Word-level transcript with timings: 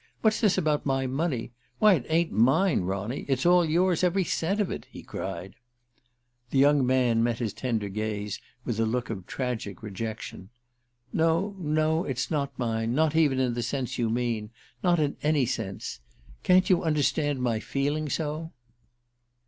What's 0.21 0.41
this 0.41 0.57
about 0.57 0.83
my 0.83 1.05
money? 1.05 1.51
Why, 1.77 1.93
it 1.93 2.07
ain't 2.09 2.31
mine, 2.31 2.81
Ronny; 2.85 3.23
it's 3.27 3.45
all 3.45 3.63
yours 3.63 4.03
every 4.03 4.23
cent 4.23 4.59
of 4.59 4.71
it!" 4.71 4.87
he 4.89 5.03
cried. 5.03 5.53
The 6.49 6.57
young 6.57 6.83
man 6.83 7.21
met 7.21 7.37
his 7.37 7.53
tender 7.53 7.85
look 7.85 7.93
with 8.65 8.79
a 8.79 8.85
gaze 8.87 9.09
of 9.09 9.27
tragic 9.27 9.83
rejection. 9.83 10.49
"No, 11.13 11.55
no, 11.59 12.03
it's 12.03 12.31
not 12.31 12.57
mine 12.57 12.95
not 12.95 13.15
even 13.15 13.39
in 13.39 13.53
the 13.53 13.61
sense 13.61 13.99
you 13.99 14.09
mean. 14.09 14.49
Not 14.83 14.99
in 14.99 15.17
any 15.21 15.45
sense. 15.45 15.99
Can't 16.41 16.67
you 16.67 16.81
understand 16.81 17.39
my 17.43 17.59
feeling 17.59 18.09
so?" 18.09 18.53